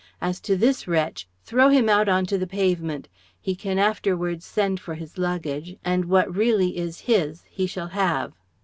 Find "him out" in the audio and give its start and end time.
1.69-2.09